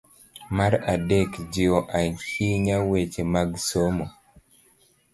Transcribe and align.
Mar 0.55 0.73
adek, 0.93 1.31
jiwo 1.53 1.79
ahinya 1.97 2.77
weche 2.89 3.21
mag 3.33 3.49
somo 3.67 4.05